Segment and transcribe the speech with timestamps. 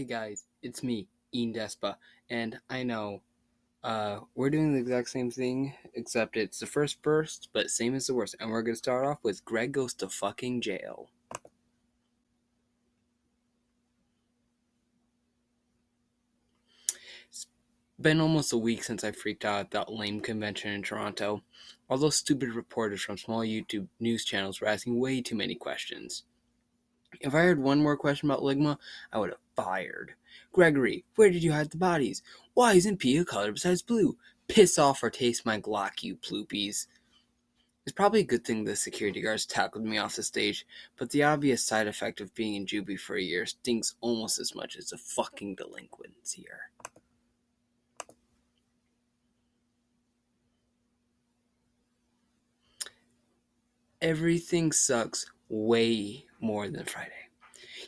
[0.00, 1.96] Hey guys, it's me, Ian Despa,
[2.30, 3.20] and I know
[3.84, 8.06] uh, we're doing the exact same thing, except it's the first burst, but same as
[8.06, 8.34] the worst.
[8.40, 11.10] And we're gonna start off with Greg goes to fucking jail.
[17.28, 17.46] It's
[18.00, 21.42] been almost a week since I freaked out at that lame convention in Toronto.
[21.90, 26.22] All those stupid reporters from small YouTube news channels were asking way too many questions.
[27.20, 28.78] If I heard one more question about Ligma,
[29.12, 30.14] I would have fired.
[30.52, 32.22] Gregory, where did you hide the bodies?
[32.54, 34.16] Why isn't pea a color besides blue?
[34.48, 36.86] Piss off or taste my Glock, you ploopies.
[37.84, 41.22] It's probably a good thing the security guards tackled me off the stage, but the
[41.22, 44.88] obvious side effect of being in juvie for a year stinks almost as much as
[44.88, 46.70] the fucking delinquents here.
[54.02, 57.29] Everything sucks way more than Friday.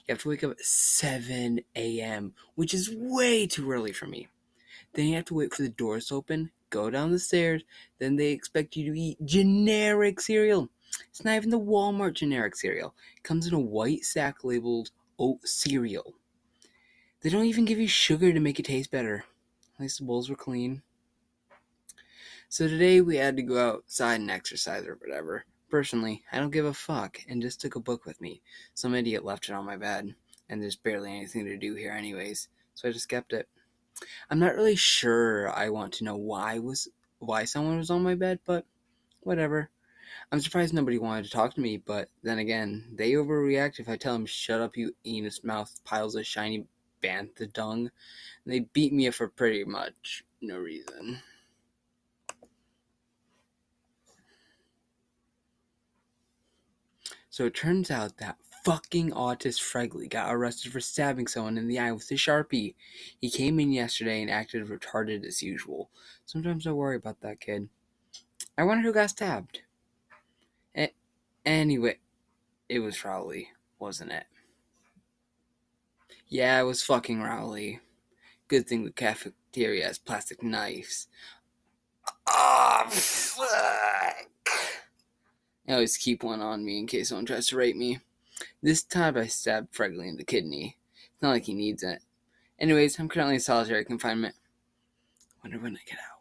[0.07, 4.29] You have to wake up at 7 a.m., which is way too early for me.
[4.95, 7.63] Then you have to wait for the doors to open, go down the stairs,
[7.99, 10.69] then they expect you to eat generic cereal.
[11.09, 12.95] It's not even the Walmart generic cereal.
[13.17, 16.15] It comes in a white sack labeled oat cereal.
[17.21, 19.25] They don't even give you sugar to make it taste better.
[19.77, 20.83] At least the bowls were clean.
[22.49, 25.45] So today we had to go outside and exercise or whatever.
[25.73, 28.43] Personally, I don't give a fuck and just took a book with me.
[28.75, 30.15] Some idiot left it on my bed,
[30.51, 33.49] and there's barely anything to do here anyways, so I just kept it.
[34.29, 36.89] I'm not really sure I want to know why was
[37.21, 38.67] why someone was on my bed, but
[39.21, 39.71] whatever.
[40.31, 43.97] I'm surprised nobody wanted to talk to me, but then again, they overreact if I
[43.97, 46.67] tell them shut up you anus mouth piles of shiny
[47.03, 47.91] bantha dung.
[48.45, 51.23] And They beat me up for pretty much no reason.
[57.33, 61.79] So it turns out that fucking autist Fregley got arrested for stabbing someone in the
[61.79, 62.75] eye with a sharpie.
[63.23, 65.89] He came in yesterday and acted retarded as usual.
[66.27, 67.71] Sometimes I worry about that kid.
[68.59, 69.63] I wonder who got stabbed.
[70.77, 70.93] A-
[71.47, 71.97] anyway,
[72.69, 73.49] it was Rowley,
[73.79, 74.27] wasn't it?
[76.29, 77.81] Yeah, it was fucking Rowley.
[78.47, 81.09] Good thing the cafeteria has plastic knives.
[82.27, 84.32] Oh, fuck.
[85.69, 88.01] I always keep one on me in case someone tries to rape me.
[88.63, 90.77] This time I stabbed Fregley in the kidney.
[90.95, 92.03] It's not like he needs it.
[92.59, 94.35] Anyways, I'm currently in solitary confinement.
[95.43, 96.13] Wonder when I get out.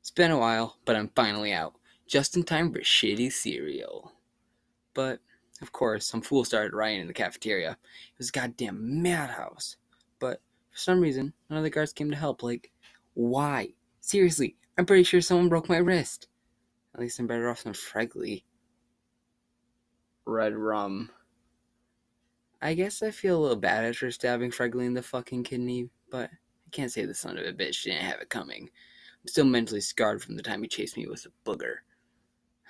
[0.00, 1.74] It's been a while, but I'm finally out.
[2.06, 4.12] Just in time for shitty cereal.
[4.94, 5.20] But,
[5.60, 7.72] of course, some fool started rioting in the cafeteria.
[7.72, 9.76] It was a goddamn madhouse.
[10.18, 12.42] But, for some reason, none of the guards came to help.
[12.42, 12.70] Like,
[13.14, 13.68] why?
[14.00, 16.28] Seriously, I'm pretty sure someone broke my wrist.
[16.94, 18.44] At least I'm better off than Fregley.
[20.24, 21.10] Red rum.
[22.60, 26.30] I guess I feel a little bad after stabbing Fregley in the fucking kidney, but
[26.30, 28.68] I can't say the son of a bitch didn't have it coming.
[29.22, 31.76] I'm still mentally scarred from the time he chased me with a booger.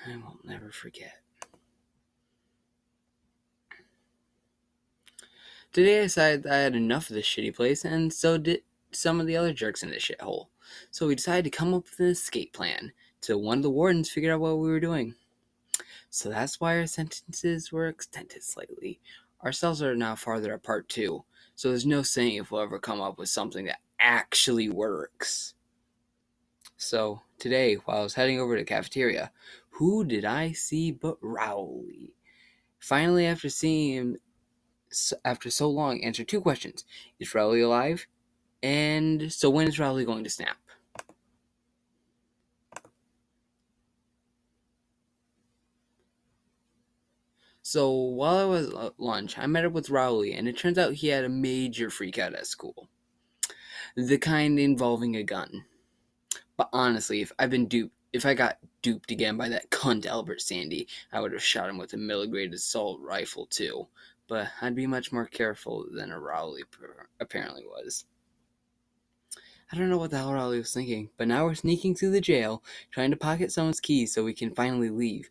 [0.06, 1.14] I will never forget.
[5.70, 9.26] Today I decided I had enough of this shitty place, and so did some of
[9.26, 10.46] the other jerks in this shithole.
[10.90, 14.08] So we decided to come up with an escape plan till one of the wardens
[14.08, 15.14] figured out what we were doing.
[16.08, 18.98] So that's why our sentences were extended slightly.
[19.42, 21.24] Our cells are now farther apart too,
[21.54, 25.52] so there's no saying if we'll ever come up with something that actually works.
[26.78, 29.32] So today, while I was heading over to the cafeteria,
[29.68, 32.14] who did I see but Rowley?
[32.78, 34.16] Finally, after seeing him
[35.24, 36.84] after so long, answer two questions:
[37.18, 38.06] Is Rowley alive?
[38.62, 40.58] And so, when is Rowley going to snap?
[47.70, 50.94] So while I was at lunch, I met up with Rowley, and it turns out
[50.94, 52.88] he had a major freakout at school.
[53.94, 55.66] The kind involving a gun.
[56.56, 60.40] But honestly, if I've been duped, if I got duped again by that cunt Albert
[60.40, 63.88] Sandy, I would have shot him with a middle grade assault rifle too.
[64.28, 66.62] But I'd be much more careful than a Rowley
[67.18, 68.04] apparently was.
[69.72, 72.20] I don't know what the hell Rowley was thinking, but now we're sneaking through the
[72.20, 75.30] jail, trying to pocket someone's keys so we can finally leave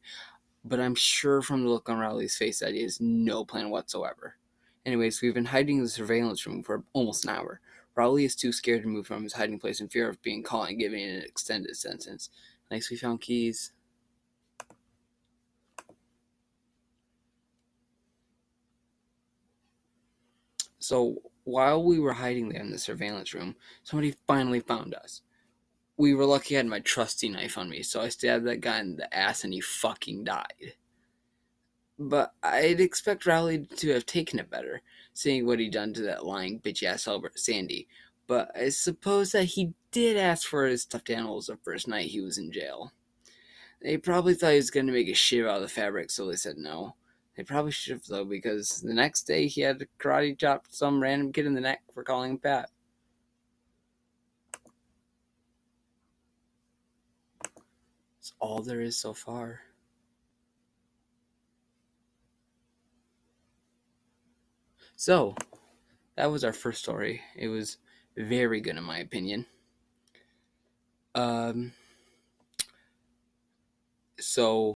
[0.68, 4.36] but I'm sure from the look on Rowley's face that he has no plan whatsoever.
[4.86, 7.62] Anyways, we've been hiding in the surveillance room for almost an hour.
[7.96, 10.70] Rowley is too scared to move from his hiding place in fear of being caught
[10.70, 12.30] and given an extended sentence.
[12.70, 13.72] Nice, we found keys.
[20.88, 25.22] So, while we were hiding there in the surveillance room, somebody finally found us.
[25.98, 28.80] We were lucky I had my trusty knife on me, so I stabbed that guy
[28.80, 30.76] in the ass and he fucking died.
[32.00, 34.82] But I'd expect Riley to have taken it better,
[35.14, 37.90] seeing what he'd done to that lying bitch ass Albert Sandy.
[38.26, 42.22] But I suppose that he did ask for his stuffed animals the first night he
[42.22, 42.94] was in jail.
[43.82, 46.28] They probably thought he was going to make a shit out of the fabric, so
[46.28, 46.96] they said no.
[47.38, 51.32] They probably should have, though, because the next day he had karate chop some random
[51.32, 52.72] kid in the neck for calling him Pat.
[58.18, 59.62] That's all there is so far.
[64.96, 65.36] So,
[66.16, 67.22] that was our first story.
[67.36, 67.78] It was
[68.18, 69.46] very good, in my opinion.
[71.14, 71.74] Um,
[74.20, 74.64] so